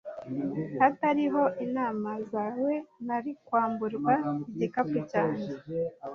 Hatariho 0.79 1.41
inama 1.65 2.11
zawe, 2.31 2.73
nari 3.05 3.31
kwamburwa 3.45 4.13
igikapu 4.51 4.97
cyanjye. 5.11 5.49